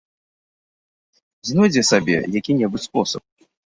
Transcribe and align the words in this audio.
Знойдзе 1.51 1.87
сабе 1.93 2.15
які-небудзь 2.41 2.87
спосаб. 2.93 3.23